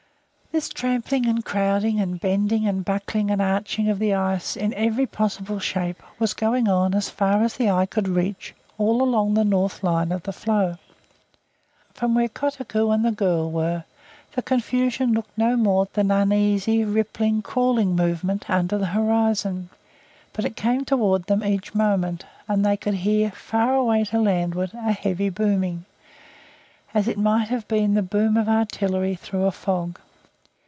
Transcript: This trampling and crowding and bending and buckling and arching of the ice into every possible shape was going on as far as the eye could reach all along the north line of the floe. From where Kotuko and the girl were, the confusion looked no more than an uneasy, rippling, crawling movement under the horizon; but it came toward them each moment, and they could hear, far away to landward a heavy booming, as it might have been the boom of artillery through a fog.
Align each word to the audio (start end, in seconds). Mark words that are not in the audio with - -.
This 0.53 0.67
trampling 0.67 1.27
and 1.27 1.45
crowding 1.45 2.01
and 2.01 2.19
bending 2.19 2.67
and 2.67 2.83
buckling 2.83 3.31
and 3.31 3.41
arching 3.41 3.87
of 3.87 3.99
the 3.99 4.13
ice 4.13 4.57
into 4.57 4.77
every 4.77 5.05
possible 5.05 5.59
shape 5.59 6.03
was 6.19 6.33
going 6.33 6.67
on 6.67 6.93
as 6.93 7.09
far 7.09 7.41
as 7.41 7.53
the 7.55 7.69
eye 7.71 7.85
could 7.85 8.09
reach 8.09 8.53
all 8.77 9.01
along 9.01 9.33
the 9.33 9.45
north 9.45 9.81
line 9.81 10.11
of 10.11 10.23
the 10.23 10.33
floe. 10.33 10.75
From 11.93 12.13
where 12.13 12.27
Kotuko 12.27 12.91
and 12.93 13.05
the 13.05 13.13
girl 13.13 13.49
were, 13.49 13.85
the 14.33 14.41
confusion 14.41 15.13
looked 15.13 15.37
no 15.37 15.55
more 15.55 15.87
than 15.93 16.11
an 16.11 16.33
uneasy, 16.33 16.83
rippling, 16.83 17.41
crawling 17.41 17.95
movement 17.95 18.49
under 18.49 18.77
the 18.77 18.87
horizon; 18.87 19.69
but 20.33 20.43
it 20.43 20.57
came 20.57 20.83
toward 20.83 21.23
them 21.27 21.45
each 21.45 21.73
moment, 21.73 22.25
and 22.49 22.65
they 22.65 22.75
could 22.75 22.95
hear, 22.95 23.31
far 23.31 23.73
away 23.73 24.03
to 24.03 24.19
landward 24.19 24.73
a 24.73 24.91
heavy 24.91 25.29
booming, 25.29 25.85
as 26.93 27.07
it 27.07 27.17
might 27.17 27.47
have 27.47 27.65
been 27.69 27.93
the 27.93 28.01
boom 28.03 28.35
of 28.35 28.49
artillery 28.49 29.15
through 29.15 29.45
a 29.45 29.51
fog. 29.53 29.97